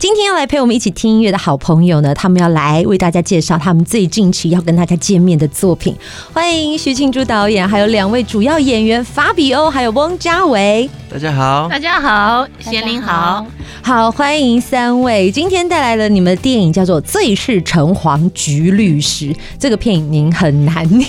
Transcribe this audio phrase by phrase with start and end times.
[0.00, 5.92] 今天要来陪我们一起听音乐的好朋友呢，他们要来为大家介绍他们最近期要跟大家见面的作品。
[6.32, 10.88] 欢迎徐庆珠导演，还有两位主要演员法比欧，还有翁家维。
[11.10, 13.44] 大家好，大家好，贤玲好，
[13.82, 15.32] 好，欢迎三位。
[15.32, 21.08] 今天带来了你们的电影叫做《最是橙黄橘律师》，这个片名很难念。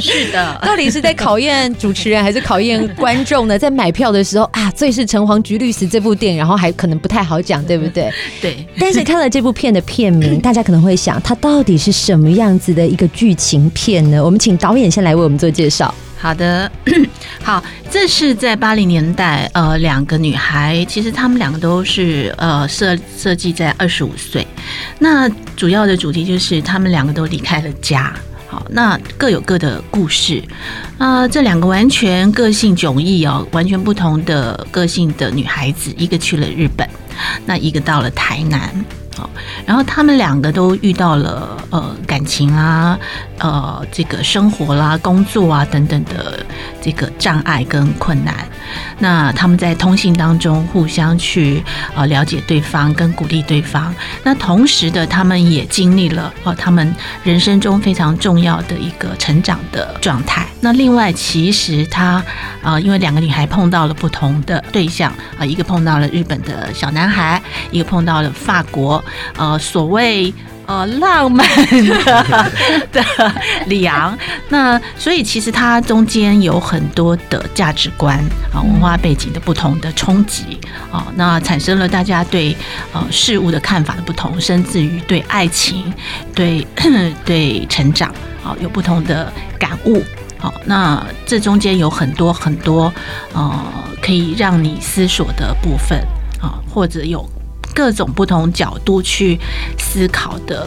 [0.00, 3.58] 是的， 到底是在考验主持人，还是考验观众呢？
[3.58, 8.12] 在买票的时候啊，《最是橙黄橘律师》这部电影，然后还可能不太好讲，对不对？
[8.40, 8.66] 对。
[8.78, 14.24] 但是看了这部片的片名， 大家可能会想，它到底是什么样子的一个剧情片呢？
[14.24, 15.92] 我们请导演先来为我们做介绍。
[16.16, 16.70] 好的，
[17.42, 24.46] 好，这是在八零年代，呃，两个女孩，其实她们两个都是呃设设计在二十五岁，
[24.98, 28.14] 那主要的主题就是她们两个都离开了家，
[28.48, 30.42] 好，那各有各的故事，
[30.96, 36.88] 啊、呃，这两个完全个性迥异哦，完全不同的个性的女孩子，一个去了日本，
[37.46, 38.84] 那一个到了台南。
[39.66, 42.98] 然后他们两个都遇到了呃感情啊，
[43.38, 46.44] 呃这个生活啦、工作啊等等的
[46.82, 48.34] 这个障碍跟困难。
[48.98, 51.62] 那他们在通信当中互相去
[51.94, 53.94] 呃了解对方，跟鼓励对方。
[54.22, 60.46] 那同时的，他们也经历了哦他们人生中非常重要的一个成长的状态。
[60.60, 62.22] 那另外，其实他、
[62.62, 69.04] 呃，因为两个女孩碰到了不同的对象啊、呃，一个碰到了日本的小男孩，一个碰到了法国。
[69.36, 70.32] 呃，所谓
[70.66, 72.50] 呃浪漫的
[72.92, 73.04] 的
[73.66, 74.16] 里昂，
[74.48, 78.18] 那所以其实它中间有很多的价值观
[78.52, 80.58] 啊、文化背景的不同的冲击
[80.90, 82.56] 啊，那产生了大家对
[82.92, 85.92] 呃事物的看法的不同，甚至于对爱情、
[86.34, 86.66] 对
[87.24, 88.08] 对成长
[88.42, 90.02] 啊有不同的感悟。
[90.38, 92.92] 好，那这中间有很多很多
[93.32, 93.64] 呃
[94.02, 95.98] 可以让你思索的部分
[96.40, 97.28] 啊，或者有。
[97.74, 99.38] 各种不同角度去
[99.78, 100.66] 思考的，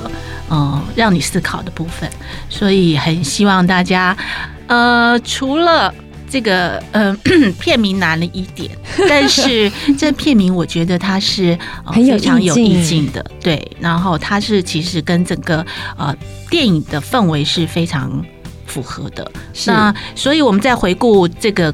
[0.49, 2.09] 嗯，让你思考的部分，
[2.49, 4.15] 所以很希望大家，
[4.67, 5.93] 呃，除了
[6.29, 7.15] 这个，呃，
[7.59, 8.69] 片名难了一点，
[9.07, 11.57] 但是这片名我觉得它是
[11.93, 13.09] 非常有意境。
[13.13, 15.65] 的，对，然后它是其实跟整个
[15.97, 16.13] 呃
[16.49, 18.23] 电影的氛围是非常
[18.65, 19.31] 符合的，
[19.65, 21.73] 那所以我们在回顾这个。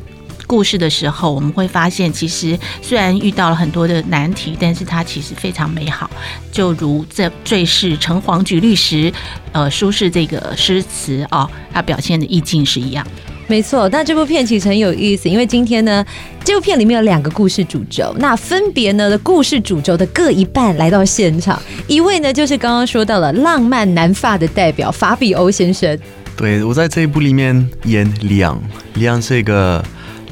[0.54, 6.08] 故事的时候，我们会发现，其实虽然遇到了很多的难题，但是它其实非常美好。
[6.52, 9.12] 就如这“最是城隍局律师”
[9.52, 13.04] 呃，苏轼这个诗词啊，它表现的意境是一样。
[13.48, 16.06] 没错，那这部片其实很有意思，因为今天呢，
[16.44, 25.98] 这部片里面有两个故事主轴，那分别呢的故事主轴的各一半来到现场，一位呢就是刚刚说到了浪漫南发的代表法比欧先生。
[26.38, 28.62] 对，我在这一部里面演里昂，
[28.94, 29.84] 里昂是一个。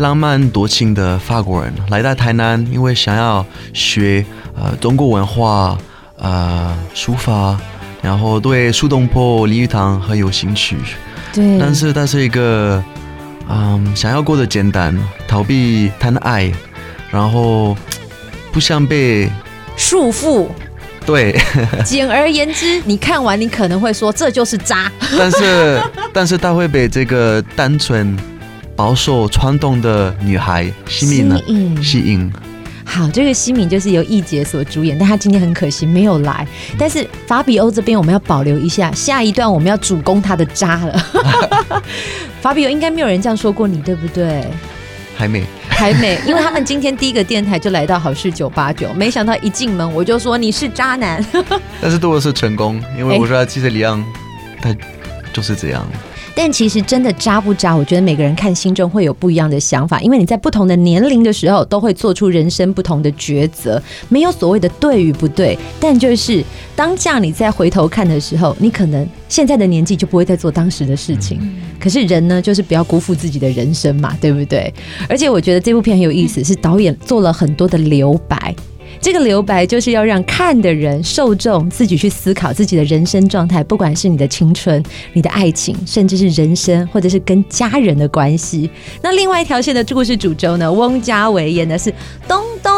[0.01, 4.25] 浪漫多情的法国人来到台南，因为想要学
[4.56, 5.78] 呃中国文化、
[6.17, 7.56] 呃书法，
[8.01, 10.75] 然后对苏东坡、李玉堂很有兴趣。
[11.31, 12.84] 对，但是他是一个
[13.47, 14.97] 嗯、呃、想要过得简单，
[15.28, 16.51] 逃避谈爱，
[17.12, 17.78] 然后
[18.51, 19.29] 不想被
[19.78, 20.47] 束缚。
[21.06, 21.39] 对，
[21.85, 24.91] 简而言之，你看完你可能会说这就是渣。
[25.16, 25.81] 但是
[26.12, 28.18] 但是他会被这个单纯。
[28.81, 31.40] 保守传统的女孩西敏呢？
[31.84, 32.34] 西影。
[32.84, 36.47] 好，这个西敏就是由易杰所主演，但他今天很可惜没有来。
[36.80, 41.00] 但是法比欧这边我们要保留一下，下一段我们要主攻他的渣了。
[42.42, 44.44] 法比欧应该没有人这样说过你，对不对？
[45.16, 51.24] 还没，还没， 因为他们今天第一个电台就来到好事九八九，没想到一进门我就说你是渣男。
[51.80, 54.03] 但是对我是成功，因为我说其实李昂
[54.59, 54.75] 他
[55.31, 55.88] 就是这样。
[56.36, 65.58] 但其实真的渣不渣，我觉得每个人看心中会有不一样的想法，因为你在不同的年龄的时候都会做出人生不同的抉择，没有所谓的对与不对。
[65.80, 66.44] 但就是
[66.75, 71.39] 当下你再回头看的时候，你可能现在的年纪就不会再做当时的事情。
[71.80, 74.74] 可是人呢，就是不要辜负自己的人生嘛，对不对？
[75.10, 78.56] 而且我觉得这部片很有意思，是导演做了很多的留白。
[79.01, 84.81] 这个留白就是要让看的人、受众自己去思考自己的人生状态，不管是你的青春、
[85.13, 88.69] 你的爱情，甚至是人生，或者是跟家人的关系。
[89.01, 90.71] 那另外一条线的故事主轴呢？
[90.71, 91.92] 翁家维演的是
[92.27, 92.71] 东东。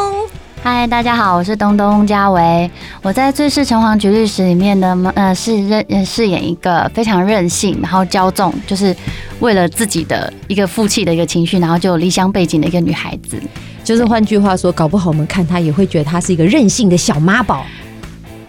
[0.62, 2.72] 嗨，大家好，我是东东翁家维。
[3.02, 8.96] 我在《最是城隍局律师》里面呢，呃，是任饰演一个非常任性，然后骄纵，就是
[9.42, 13.38] 为了自己的一个负气的一个情绪，然后就有离乡背井的一个女孩子。
[13.84, 17.66] 就是换句话说，搞不好我们看他也会觉得他是一个任性的小妈宝，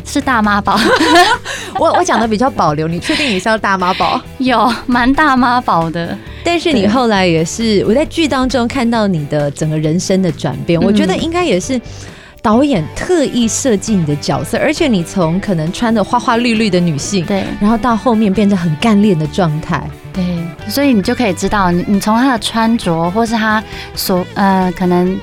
[0.05, 0.79] 是大妈宝。
[1.79, 4.21] 我我讲的比较保留，你确定你是要大妈宝？
[4.39, 11.81] 有蛮大妈宝的，但是你后来也是我在剧当中看到你的整个人生的转变，我觉得应该也是。
[12.45, 19.83] 导演特意设计你的角色，而且你从可能穿的花花绿绿的女性，对，然后到后面变得很干练的状态，
[20.15, 20.25] 对，
[20.71, 23.63] 所以你就可以知道，你你从她的穿着，或是她
[23.95, 25.19] 所呃，可能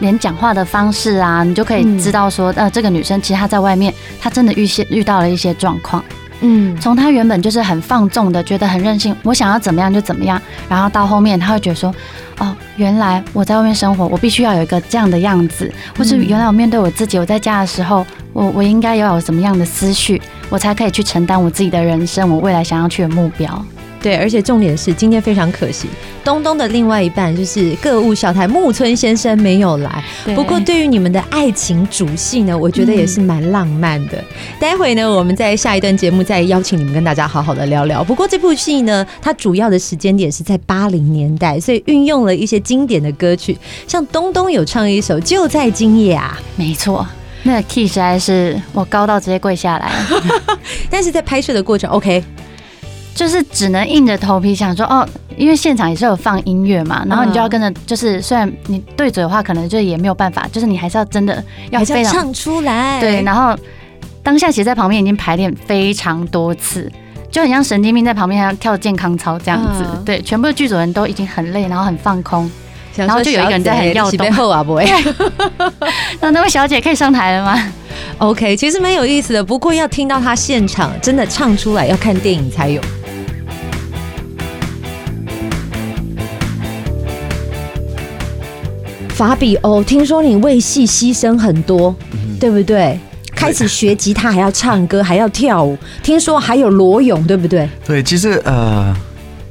[0.00, 6.02] 连讲话的方式啊，你就可以知道说，呃，这个女生其实她在外面，她真的遇些遇到了一些状况。
[6.42, 11.94] 嗯，从她原本就是很放纵的，觉得很任性，我想要怎么样就怎么样，然后到后面她会觉得说。
[12.38, 20.20] 哦，原来我在外面生活，我必须要有一个这样的样子，或是原来我面对我自己，我在家的时候，我我应该要有什么样的思绪，
[20.50, 23.64] 我才可以去承担我自己的人生，我未来想要去的目标。
[24.02, 25.88] 对，而且重点是今天非常可惜，
[26.22, 30.04] 东东的另外一半就是歌舞小台木村先生没有来。
[30.34, 34.18] 不过对于你们的爱情主戏呢，我觉得也是蛮浪漫的。
[34.18, 34.24] 嗯、
[34.60, 38.04] 待会呢，我们在下一段节目再邀请你们跟大家好好的聊聊。
[38.04, 43.56] 不过这部戏呢，它主要的时间点是在八零年代，所以运用了一些经典的歌曲，
[43.88, 47.04] 像东东有唱一首《就在今夜》啊，没错，
[47.42, 49.90] 那个 key 实在是我高到直接跪下来。
[50.88, 52.22] 但是在拍摄的过程，OK。
[53.16, 55.08] 就是只能硬着头皮想说哦，
[55.38, 63.00] 因为现场也是有放音乐嘛，然后你就要跟着，就是虽然你对嘴的话，可能就也没有办法，就是你还是要真的要非常唱出来。
[63.00, 63.58] 对，然后
[64.22, 66.92] 当下其实在旁边已经排练非常多次，
[67.30, 69.82] 就很像神经病在旁边还要跳健康操这样子。
[70.04, 72.50] 对，全部的剧组人都已经很累，然后很放空，
[72.94, 74.50] 然后就有一个人在很要动。
[74.50, 74.86] 啊， 不会。
[76.20, 77.72] 那那位小姐可以上台了吗
[78.18, 82.78] ？OK，其实蛮有意思的，不过要听到她现场真的唱出来，要看电影才有。
[89.16, 92.98] 法比欧，听说你为戏牺牲很多，嗯，对不对？
[93.34, 97.66] 开始学吉他，还要唱歌，还要跳舞，听说还有裸泳，对不对？
[97.86, 98.94] 对，其实呃，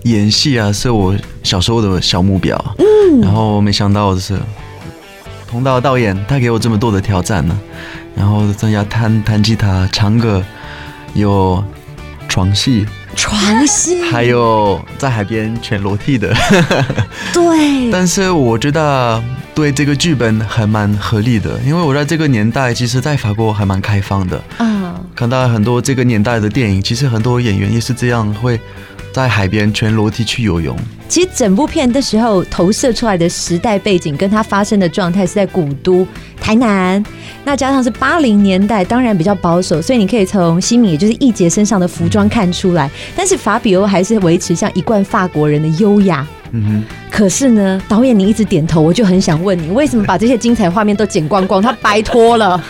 [0.04, 4.38] 演戏啊是我小时候的小目标，嗯，然后没想到的是，
[5.50, 7.60] 同道导演他给我这么多的挑战呢，
[8.16, 10.44] 然后增加弹弹吉他、唱歌，
[11.16, 11.64] 有
[12.30, 12.86] 床戏。
[13.16, 16.36] 床戏，还有在海边全裸体的，
[17.34, 17.90] 对。
[17.90, 19.24] 但是我觉得
[19.56, 24.44] 对这个剧本还蛮合理的，因为我在这个年代，其实在法国还蛮开放的。
[24.60, 28.60] 嗯，看到很多这个年代的电影，其实很多演员也是这样，会
[29.14, 30.76] 在海边全裸体去游泳。
[31.08, 36.06] 其实整部片的时候投射出来的时代背景，跟它发生的状态是在古都
[36.42, 37.02] 台南，
[37.46, 42.92] 那加上是八零年代，当然比较保守，所以你可以从西米，也就是易杰身上的服装看出来。
[43.16, 46.28] 但是法比欧还是维持像一贯法国人的优雅。
[46.66, 46.84] 嗯。
[47.10, 51.62] 可是呢，导演你一直点头，我就很想问你，为什么把这些精彩画面都剪光光？
[51.62, 52.62] 他白拖了。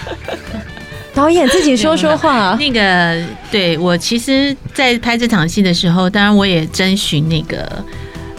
[1.13, 2.57] 导演自己说说话。
[2.59, 7.67] 那个，对，我其实，在拍这场戏的时候，当然我也征询那个。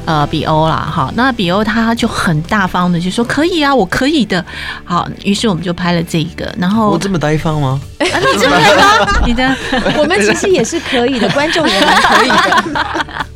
[0.05, 4.45] 呃，比欧啦，好，那比欧他就很大方的就说可以啊，我可以的，
[4.85, 7.81] 好，于是我们就拍了这一个，然后我这么大方吗？
[7.99, 9.57] 啊、你这么大方，你的，
[9.99, 13.27] 我们其实也是可以的，观众也蛮可以的。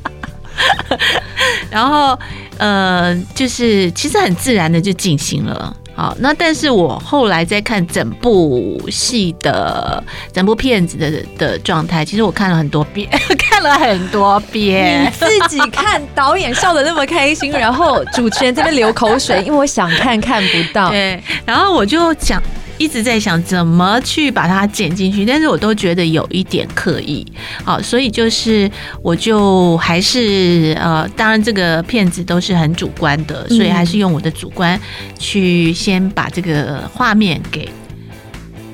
[1.71, 2.19] 然后
[2.59, 5.75] 呃，就是其实很自然的就进行了。
[5.93, 10.03] 好，那但是我后来在看整部戏的
[10.33, 13.07] 整部片子的的状态，其实我看了很多遍，
[13.39, 15.05] 看了很多遍。
[15.05, 20.89] 你自己看，导演笑的那么开心，然后主持人在那流口水，因为我想看看不到。
[20.93, 22.43] 对，然后我就讲。
[22.81, 27.27] 一直在想怎么去把它剪进去，但是我都觉得有一点刻意，
[27.63, 28.69] 好，所以就是
[29.03, 34.81] 我就还是呃，当然这个片子都是很主观的，所以还是用我的主观
[35.19, 37.69] 去先把这个画面给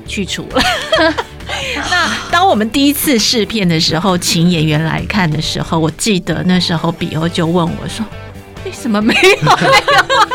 [0.07, 0.61] 去除了。
[1.91, 8.05] 那当我们第一次试片的时候，请演员来看的时候，我记得那时候比欧就问我说
[8.63, 10.26] ：“为什么没有那个？”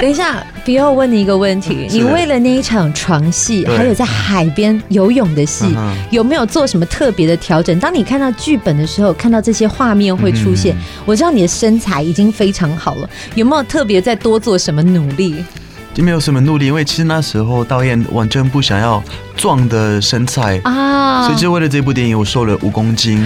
[0.00, 5.66] 等一下，比欧问你一个问题： 你为了那一场床戏，还有在海边游泳的戏，
[6.10, 7.78] 有没有做什么特别的调整？
[7.78, 15.44] 当你看到剧本的时候，看到这些画面会出现，我知道你的身材已经非常好了，有没有特别再多做什么努力？
[15.92, 19.02] 就没有什么努力，因为其实那时候导演完全不想要
[19.36, 23.18] 壮的身材啊，所以就为了这部电影，我瘦了五公斤，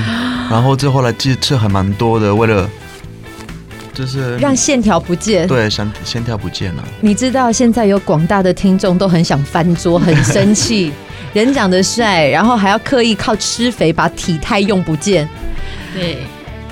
[0.50, 2.68] 然后这后来其实吃还蛮多的，为了。
[3.94, 6.84] 就是让线条不见，对，线线条不见了。
[7.00, 10.92] 你知道现在有广大的听众都很想翻桌，很生气。
[11.32, 15.28] 人长得帅，然后还要刻意靠吃肥把体态用不见。
[15.92, 16.18] 对，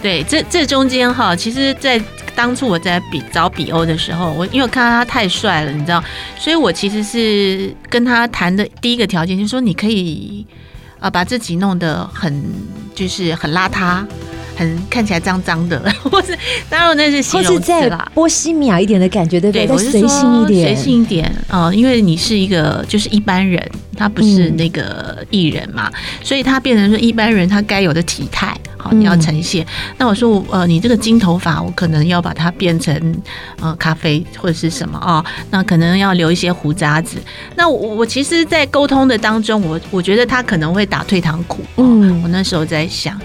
[0.00, 2.00] 对，这这中间哈，其实，在
[2.36, 6.00] 当初我在比找比欧的时候，我因为我看到他太帅了，你知道，
[6.38, 10.46] 所以我其实是跟他谈的第一个条件就是说，你可以
[11.00, 12.44] 啊把自己弄得很
[12.94, 14.04] 就是很邋遢。
[14.54, 16.36] 很看起来脏脏的， 或是
[16.68, 18.10] 当然那是形容词啦。
[18.14, 19.66] 波西米亚一点的感觉，对不对？
[19.66, 21.74] 对，再随性一点，随性一点啊、呃！
[21.74, 29.64] 因为你是一个就是一般人，他不是那个艺人嘛，嗯、所以他变成说一般人他该有的体态，好你要呈现。
[29.64, 33.22] 嗯、那我说呃，你这个金头发，我可能要把它变成
[33.60, 35.24] 呃咖啡或者是什么啊、哦？
[35.50, 37.16] 那可能要留一些胡渣子。
[37.56, 41.58] 那我我其实，在沟通的当中，我我觉得他可能会打退堂鼓。
[41.76, 43.18] 嗯，我那时候在想。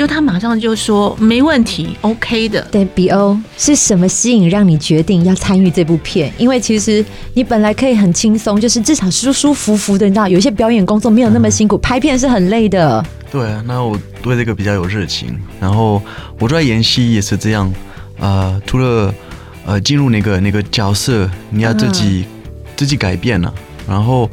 [0.00, 2.66] 就他马上就说没问题，OK 的。
[2.72, 6.32] 对，比欧是什么吸引让你决定要参与这部片？
[6.38, 7.04] 因为其实
[7.34, 13.04] 你本来可以很轻松，就是至少舒舒服服的，你知道，有一些表演工作没有那么辛苦，拍片是很累的。
[13.30, 15.38] 对，那我对这个比较有热情。
[15.60, 16.00] 然后
[16.38, 17.70] 我在演戏也是这样，
[18.18, 19.14] 呃，除了
[19.66, 23.52] 呃进入那个那个角色，你要自己、嗯、自己改变了。
[23.86, 24.30] 然后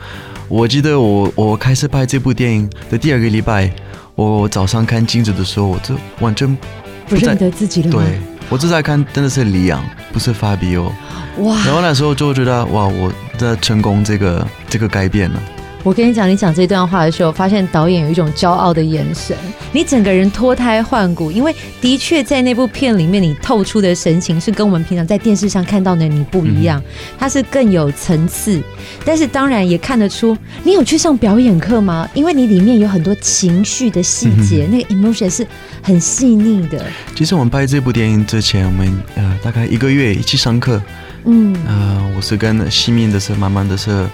[0.47, 3.69] 我记得我我开始拍这部电影的第二个礼拜。
[4.17, 6.65] 我早上看镜子的时候，我就完全不，
[7.09, 7.91] 不认得自己了。
[7.91, 8.19] 对，
[8.49, 10.91] 我正在看，真的是李阳，不是法比哦。
[11.37, 11.55] 哇！
[11.63, 15.39] 然后那时候就觉得，哇，我在成功这个这个改变了。
[15.83, 19.37] 我跟你讲，你讲这段话的时候，发现导演有一种骄傲的眼神，
[19.71, 21.31] 你整个人脱胎换骨。
[21.31, 26.81] 因为的确在那部片里面，你透出的神情是跟我们平常在电视上看到的你不一样，
[27.17, 28.61] 它是更有层次。
[29.05, 32.09] 但是当然也看得出，你有去上表演课吗？
[32.13, 35.47] 因为你里面有很多情绪的细节，那个 emotion 是
[35.81, 36.85] 很细腻的。
[37.15, 40.81] 其实我们拍这部电影之前，我们呃大概一个月一起上课。
[41.23, 44.05] 嗯，呃，我是跟西面的是慢慢的是。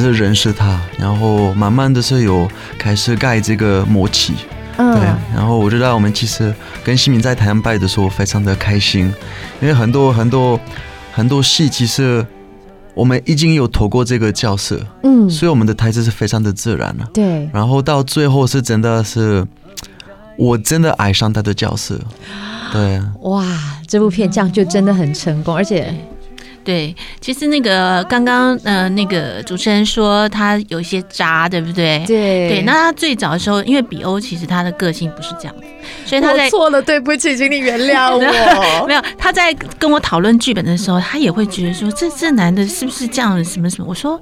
[0.00, 4.34] 是认识他，然后慢慢的是有开始盖这个默契，
[4.76, 5.04] 嗯，对。
[5.34, 9.12] 然后我觉得我们其实跟西敏在台湾拜的时候非常的开心，
[9.60, 10.58] 因为很多很多
[11.12, 12.24] 很多戏其实
[12.94, 17.48] 我们已经有投过这个角色，嗯，所以我们的台词是非常的自然了，对。
[17.52, 19.46] 然后到最后是真的是
[20.36, 22.00] 我真的爱上他的角色，
[22.72, 23.00] 对。
[23.22, 23.44] 哇，
[23.86, 25.94] 这部片这样就真的很成功，而且。
[26.64, 32.04] 对，其实那个刚刚呃，那个主持人说他有一些渣，对不对？
[32.06, 32.62] 对对。
[32.62, 35.64] 那他最早的时候，因为比欧其实他的个性不是这样子，
[36.06, 38.20] 所以他在错了，对不起，请你原谅我。
[38.86, 43.44] 没有，他在跟我讨论剧本的时候，他也会觉得说，这这男的是不是这样？
[43.44, 43.86] 什么什么？
[43.88, 44.20] 我说，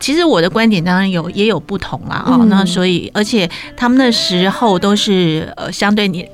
[0.00, 2.16] 其实我的观点当然有也有不同啦。
[2.16, 2.46] 啊、嗯哦。
[2.48, 6.28] 那所以，而且他们那时候都是呃相对年。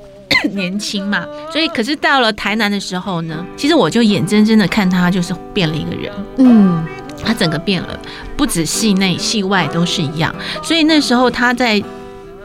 [0.49, 6.85] 年轻嘛，所以可是到了台南的时候呢，其实我就眼睁睁的看他就是变了一个人，嗯，
[7.25, 7.99] 他整个变了，
[8.37, 10.35] 不止戏内戏外都是一样。
[10.63, 11.83] 所以那时候他在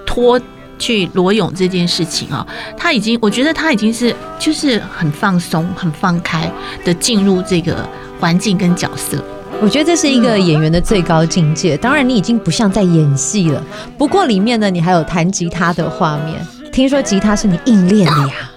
[0.05, 0.39] 脱
[0.77, 2.45] 去裸泳这件事情啊，
[2.77, 6.49] 他已经，我觉得他已经是就是很放松、很放开
[6.85, 7.87] 的进入这个
[8.19, 9.23] 环境跟角色。
[9.61, 11.75] 我觉得这是一个演员的最高境界。
[11.75, 13.61] 当然，你已经不像在演戏了，
[13.97, 16.35] 不过里面呢，你还有弹吉他的画面。
[16.69, 18.51] 听说吉他是你硬练的呀？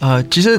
[0.00, 0.58] 呃，其实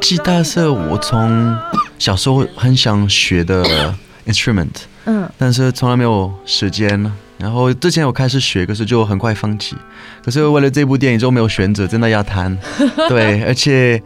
[0.00, 1.56] 吉他是我从
[1.98, 3.94] 小时候很想学的
[4.26, 4.70] instrument，
[5.04, 7.12] 嗯，但是从来没有时间。
[7.36, 9.76] 然后之前我开始学，可是就很快放弃。
[10.24, 12.56] 可是为了这部电影就没有选择，真的要弹。
[13.10, 14.00] 对，而且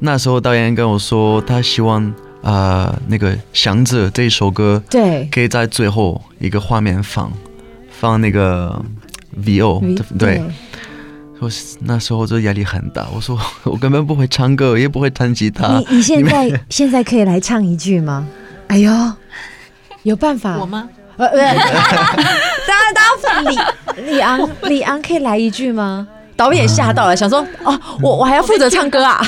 [0.00, 2.04] 那时候导演跟我说，他希望
[2.42, 7.32] 啊、呃，那个想着这一首歌，对，可以在最后一个画面放
[7.90, 8.80] 放那个
[9.42, 10.42] VO，对对？
[11.40, 15.78] 我那时候就压力很大，我说 我根本不会唱歌，也不会弹吉他。
[15.78, 18.26] 你你现在们现在可以来唱一句吗？
[18.68, 18.92] 哎呦，
[20.02, 20.58] 有办法？
[20.58, 20.88] 我吗？
[21.16, 26.06] 呃呃，当然当然，李李昂李昂可以来一句吗？
[26.36, 29.20] 导演吓到了，想说哦，我我还要负责唱歌啊。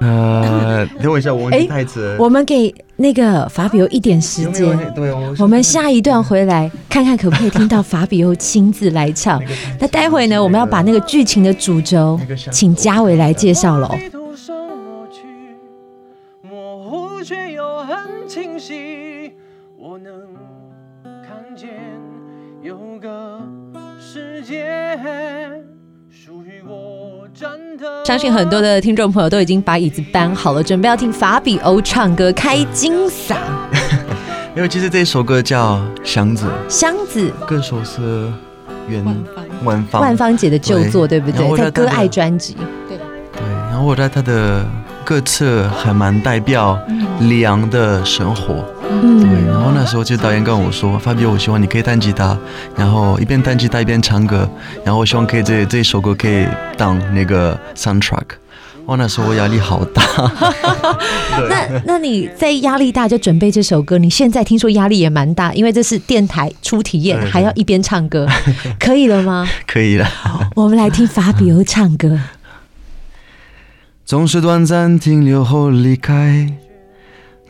[0.00, 2.16] 呃， 等我一下，我忘记台词。
[2.18, 9.42] 我们给那个法比欧一点时间，对，我们下一段回来看看可不可以听到法比欧亲自来唱。
[9.78, 12.18] 那待会呢，我们要把那个剧情的主轴，
[12.50, 13.94] 请嘉伟来介绍喽。
[28.04, 33.34] 相信很多的听众朋友都已经把椅子搬好了，准备要听法比欧唱歌开金嗓。
[34.54, 38.30] 因为其实这首歌叫《箱子》，箱子歌手是
[38.88, 39.02] 袁
[39.64, 41.56] 万芳，万芳姐的旧作，对不对？
[41.56, 42.56] 在歌爱专辑。
[42.86, 44.66] 对对，然后我在她的
[45.02, 46.78] 歌词还蛮代表
[47.20, 48.62] 李昂的生活。
[48.90, 52.36] 嗯，对，然后那时候就导演跟我说，Fabio，我希望你可以弹吉他，
[52.76, 54.48] 然后一边弹吉他一边唱歌，
[54.84, 58.24] 然后我希望可以这这一首歌可以当那个 soundtrack。
[58.86, 60.02] 哇，那时候我压力好大。
[61.48, 68.26] 那那你在压力大就准备这首歌，你现在听说压力也蛮大，因为这是电台初体验，还要一边唱歌，
[68.80, 69.48] 可以了吗？
[69.66, 70.08] 可以了。
[70.56, 72.18] 我们来听 Fabio 唱歌。
[74.04, 76.48] 总是短暂停留后离开，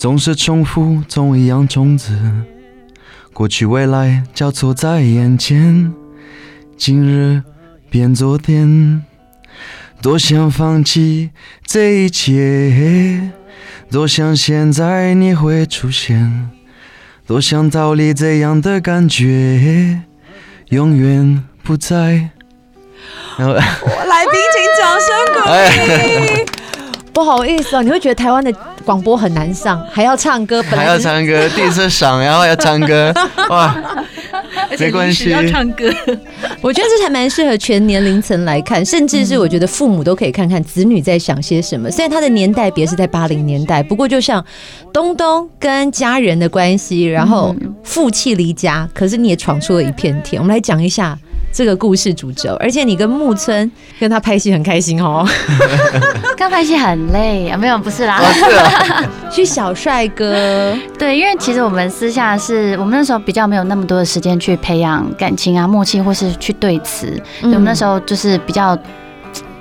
[0.01, 2.19] 总是重复同一样种子，
[3.35, 5.93] 过去未来交错在眼前，
[6.75, 7.43] 今日
[7.91, 9.05] 变昨天。
[10.01, 11.29] 多想放弃
[11.67, 13.31] 这一切，
[13.91, 16.49] 多想现在你会出现，
[17.27, 20.01] 多想逃离这样的感觉，
[20.71, 22.31] 永远不在。
[23.37, 25.41] 然后，来宾请掌声鼓
[26.41, 26.47] 励。
[27.13, 28.51] 不好意思啊，你会觉得台湾的
[28.85, 33.13] 广播很难上，还要唱歌， 本来还要唱歌，第一次上，然后要唱歌，
[33.51, 33.77] 哇！
[34.79, 35.91] 没关系，要唱歌。
[36.63, 41.91] 我觉得这还蛮适合全年龄层来看，甚至是我觉得父母都可以看看子女在想些什么。
[41.91, 44.45] 虽然他的年代别是在八零年代，不过就像
[44.93, 50.41] 东东跟家人的关系，然后负气离家，可是你也闯出了一片天。
[50.41, 51.19] 我们来讲一下
[51.53, 55.27] 这个故事主轴，而且你跟木村跟他拍戏很开心哦。
[56.37, 58.21] 刚拍戏很累啊，没有，不是啦，
[59.31, 60.73] 去小帅哥。
[60.99, 67.21] 对，因为其实我们私下是我们那时候比较没有那么多的时间去培养感情啊、默契，或是去对词。
[67.43, 68.79] 嗯、我们那时候就是比较，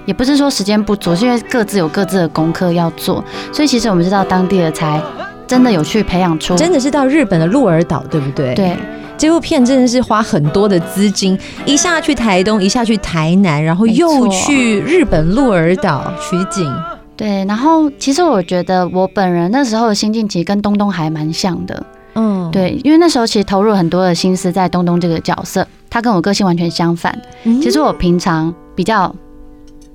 [0.06, 5.02] 也不是说时间不足，是因为各自有各自的功课要做，所以其实我们是到当地了才
[5.48, 8.54] 真的有去培养出，真的是到日本的鹿儿岛，对不对？
[8.54, 8.78] 对。
[9.20, 16.74] 这部片真的是花很多的资金，一下去台东，一下去台南，然后又去日本鹿儿岛取景。
[17.18, 21.86] 对，然后其实我觉得我本人那时候的心境其实跟东东还蛮像的。
[22.16, 27.22] 嗯，对，因为那时候其实投入很多的心思在东东这个角色，他跟我个性完全相反。
[27.44, 29.14] 其实我平常比较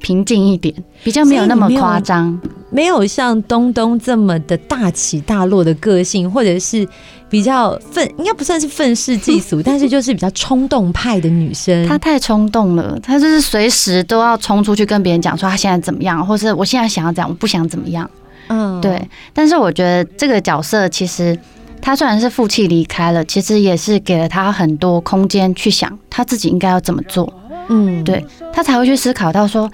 [0.01, 2.39] 平静一点，比较没有那么夸张，
[2.69, 6.87] 没有像东东这么的大起大落的个性，或者是
[7.29, 11.87] 比较愤，应该不算是愤世嫉俗， 但是就是比较冲动派的女生。
[11.89, 18.09] 她太冲动了，她就是随时都要冲出去跟别人讲说她现在怎么样，或是我现在想要怎样，我不想怎么样。
[18.49, 19.09] 嗯，对。
[19.33, 21.37] 但是我觉得这个角色其实
[21.81, 27.33] 她虽然是负气离开了，其实也是给了她很多空间去想她自己应该要怎么做。
[27.69, 29.71] 嗯，对，她才会去思考到说，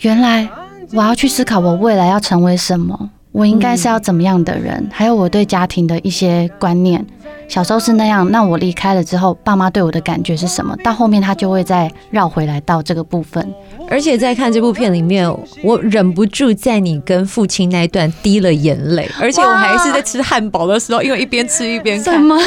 [0.00, 0.48] 原来
[0.92, 7.04] 我要去思考我未来要成为什么，我应该是要怎么样的人，还有我对家庭的一些观念。
[7.48, 10.76] 小时候是那样，那我离开了之后，爸妈对我的感觉是什么？
[10.84, 13.44] 到后面他就会再绕回来到这个部分。
[13.90, 15.28] 而且在看这部片里面，
[15.64, 22.14] 我忍不住在你跟父亲那一段滴了眼泪，而且我还是在吃汉堡的时候，因为一边吃一边看。
[22.14, 22.40] 什么？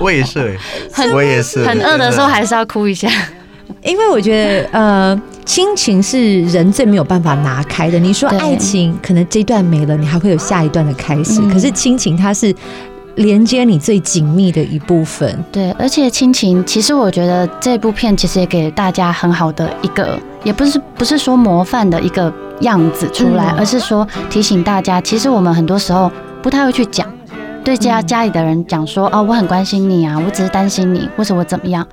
[0.00, 0.58] 我也是，
[0.92, 3.08] 很我也是，很饿的时候还是要哭一下。
[3.84, 7.98] 因为我觉得，呃，亲情是人最没有办法拿开的。
[7.98, 11.40] 你说爱情，可能这一段没了，你还会有下一段的开始。
[11.48, 12.54] 可是亲情，它是
[13.16, 15.44] 连接你最紧密的一部分。
[15.50, 27.06] 对，而且亲情，其实我觉得这部片其实也给大家很好的一个，也不是不是说模范的一个样子出来，而是说提醒大家，其实我们很多时候不太会去讲，
[27.62, 31.86] 对家家里的人讲说，哦，我很关心你啊，我只是担心你，或者我怎么样。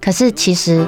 [0.00, 0.84] 可是其实。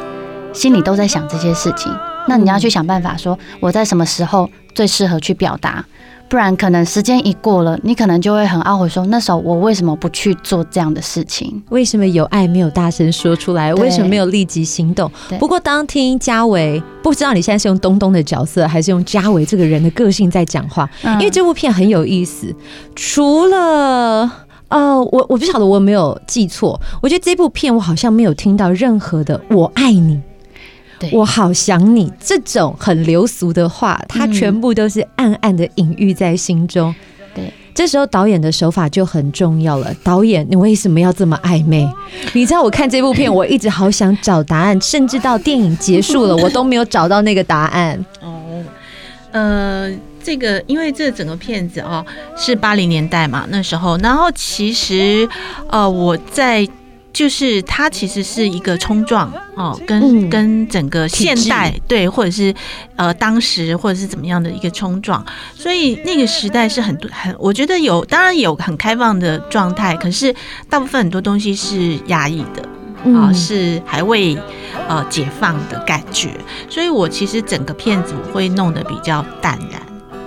[0.57, 1.92] 心里都在想这些事情，
[2.27, 5.85] 那你要去想办法，说我在什么时候最适合去表达，
[6.31, 11.62] 不然可能时间一过了，你可能就会很懊悔，说那时候我为什么不去做这样的事情？
[11.69, 13.75] 为什么有爱没有大声说出来？
[13.75, 15.12] 为什么没有立即行动？
[15.38, 20.88] 不过当听嘉维，不知道你现在是用东东的角色，还是用嘉维这个人的个性在讲话？
[21.05, 22.55] 因为这部片很有意思，
[22.95, 24.31] 除了
[24.69, 30.19] 呃，我我不晓得我有没有记错，我觉得这部片我好像没有听到任何的“我爱你”。
[31.13, 36.95] 我好想你这种很流俗的话，它全部都是暗暗的隐喻在心中。
[37.35, 39.95] 对，这时候导演的手法就很重要了。
[40.03, 41.87] 导演，你为什么要这么暧昧？
[42.33, 48.03] 你知道我看这部片，我一直好想找答案，甚至到电影结束了，我都没有找到那个答案。
[48.23, 48.65] 哦，
[49.33, 52.05] 呃，这个因为这整个片子哦
[52.37, 55.29] 是八零年代嘛，那时候，然后其实
[55.69, 56.67] 呃我在。
[57.16, 62.55] 就是它其实是一个冲撞哦，跟跟整个现代对，或者是
[62.94, 65.24] 呃当时或者是怎么样的一个冲撞，
[65.55, 70.35] 所以那个时代是很多很，我觉得有当然有很开放的状态，可是
[70.68, 74.37] 大部分很多东西是压抑的啊，是还未
[74.87, 79.81] 呃解放的感觉，所以我其实整个片子我会弄得比较淡然。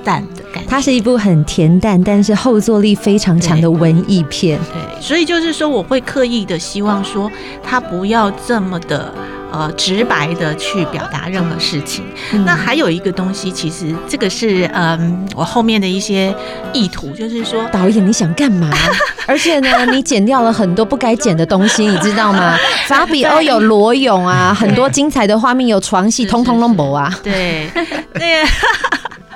[0.03, 0.69] 淡的感觉。
[0.69, 4.59] 它是一部很恬淡，但是后坐力非常强的文艺片。
[4.73, 7.31] 对，所以就是说，我会刻意的希望说，
[7.63, 9.13] 他不要这么的。
[9.51, 12.05] 呃，直白的去表达任何事情。
[12.33, 16.31] 嗯、那还有一个东西，其实这个是嗯，我后面的一些
[16.71, 18.69] 意图，就是说，导演你想干嘛？
[19.25, 22.55] 而且呢，你剪掉了很多不该剪的东西，你知道吗？
[22.85, 27.11] 法比欧有裸泳啊，很多精彩的画面，有床戏，通通都没啊。
[27.23, 27.67] 对，
[28.13, 28.43] 对，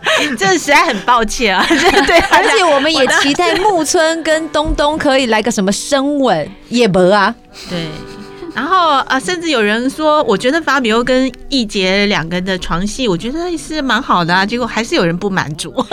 [0.37, 1.65] 这实在很抱歉啊。
[1.69, 7.33] 对，而且我们也期待木村跟东东可以来个什么深吻，也不啊。
[7.69, 7.87] 对。
[8.53, 14.45] 然后啊，甚至有人说，我觉得法比欧跟易杰两个人的床戏，我觉得是蛮好的啊。
[14.45, 15.73] 结果还是有人不满足，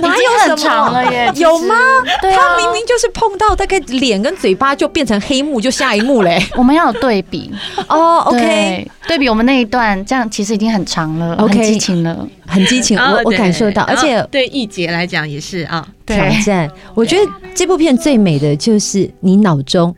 [0.00, 1.30] 哪有什么了耶？
[1.36, 1.74] 有吗？
[2.22, 6.42] 对啊，他明明就是碰到大概脸跟嘴巴就变成黑幕，就下一幕嘞。
[6.56, 7.52] 我们要有对比
[7.88, 8.18] 哦。
[8.26, 12.98] OK，对比我们那一段，这样其实已经很长了，OK，很激情了，很激情。
[12.98, 16.70] 我我感受到，而且对易杰来讲也是啊，挑战。
[16.94, 19.94] 我觉得这部片最美的就是你脑中。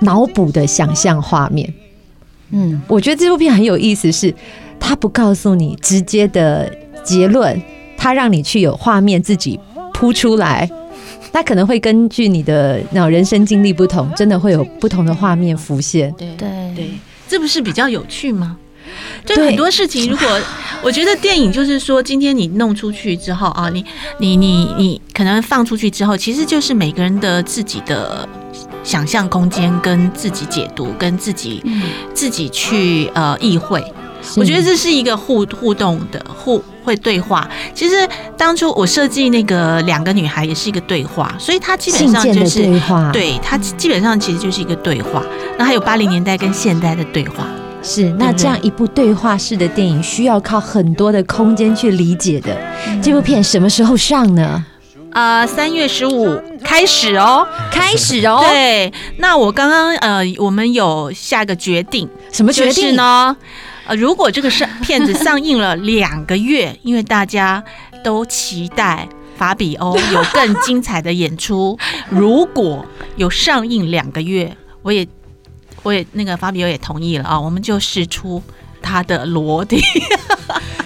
[0.00, 1.72] 脑补的想象画面，
[2.50, 4.34] 嗯，我觉得这部片很有意思是，是
[4.78, 6.70] 他不告诉你直接的
[7.02, 7.60] 结论，
[7.96, 9.58] 它让你去有画面自己
[9.94, 10.70] 铺出来，
[11.32, 16.12] 它可能会根据你的那种人生经历不同，真的会有不同的画面浮现。
[16.18, 16.90] 对对对，
[17.26, 18.58] 这不是比较有趣吗？
[19.24, 20.40] 就很多事情，如果
[20.82, 23.84] 我觉得电影就是说，今天你弄出去之后啊，你
[24.20, 28.28] 你你你可能放出去之后，其实就是每个人的自己的。
[28.86, 31.82] 想象空间跟自己解读，跟自己、嗯、
[32.14, 33.84] 自己去呃意会，
[34.36, 37.50] 我觉得这是一个互互动的互会对话。
[37.74, 45.20] 其实当初我设计那个两个女孩也是一个对话，所以它基本上就是对话，对它基本上其实就是一个对话。
[45.58, 47.44] 那还有八零年代跟现代的对话，
[47.82, 52.56] 是那这样一部对话式的电影，需要靠很多的空间去理解的。
[52.86, 54.64] 嗯、这部片什么时候上呢？
[55.12, 58.44] 呃，三月十五开始哦， 开始哦。
[58.48, 63.36] 对，那我刚刚呃，我们有下个决定，什么决定呢？
[63.86, 67.62] 呃，如果这个上片子上映了两个月，因为大家
[68.02, 71.78] 都期待法比欧有更精彩的演出，
[72.10, 72.84] 如果
[73.16, 75.06] 有上映两个月，我也
[75.84, 78.42] 我也那个法比欧也同意了啊，我们就试出
[78.86, 79.82] 他的裸体。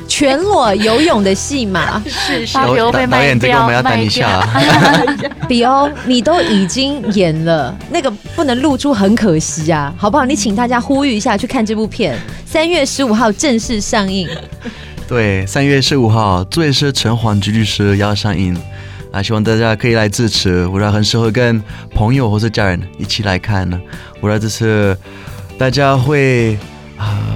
[0.08, 2.76] 全裸游泳的戏码，是是，导
[3.22, 4.44] 演这个我们要等一下。
[5.48, 10.24] 比欧，你都已经演了，那个不能露出，很可惜啊，好不好？
[10.24, 14.28] 你请大家呼吁一下，去看这部片，三月十五号正式上映。
[15.08, 18.54] 对，三月十五号，罪是城隍局律师要上映
[19.12, 21.62] 啊，希望大家可以来支持，我觉得很适合跟
[21.94, 23.80] 朋友或者家人一起来看呢。
[24.20, 24.98] 我觉得这次
[25.56, 26.58] 大家会
[26.98, 27.29] 啊。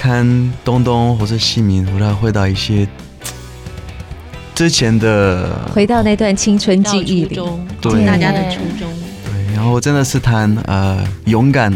[0.00, 0.26] 看
[0.64, 2.88] 东东或者西明，我来回到一些
[4.54, 7.38] 之前的，回到那段青春记忆里，
[7.82, 8.06] 对。
[8.06, 8.88] 大家的初衷。
[9.26, 11.70] 对，然后真的是谈呃勇敢、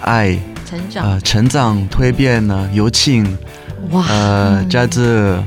[0.00, 3.38] 爱、成长、呃成长、蜕变呢、友情，
[3.90, 5.42] 哇，呃价值、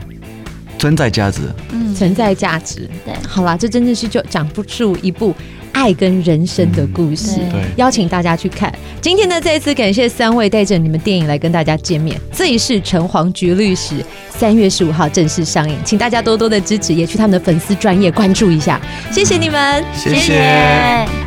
[0.79, 2.89] 存在价值，嗯，存在价值。
[3.05, 5.31] 对，好啦，这真的是就讲不出一部。
[5.75, 8.73] 爱跟人生的故事，嗯、邀请大家去看。
[9.01, 12.19] 今天呢，再一次感谢三位带着你们电影来跟大家见面。
[12.31, 13.95] 最是橙黄橘律师，
[14.29, 18.81] 三月十五号正式上映，请大家多多的支持，也去他们的粉丝专业关注一下。
[19.11, 20.15] 谢谢你们，谢谢。
[20.15, 21.24] 谢谢。